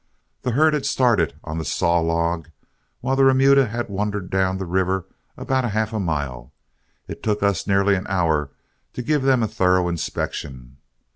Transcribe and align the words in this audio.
The 0.41 0.53
herd 0.53 0.73
had 0.73 0.87
started 0.87 1.35
on 1.43 1.57
for 1.57 1.59
the 1.59 1.65
Saw 1.65 1.99
Log, 1.99 2.49
while 3.01 3.15
the 3.15 3.23
remuda 3.23 3.67
had 3.67 3.87
wandered 3.87 4.31
down 4.31 4.57
the 4.57 4.65
river 4.65 5.05
about 5.37 5.63
half 5.69 5.93
a 5.93 5.99
mile, 5.99 6.51
and 7.07 7.15
it 7.17 7.21
took 7.21 7.43
us 7.43 7.67
nearly 7.67 7.93
an 7.93 8.07
hour 8.09 8.49
to 8.93 9.03
give 9.03 9.21
them 9.21 9.43
a 9.43 9.47
thorough 9.47 9.87
inspection. 9.87 10.77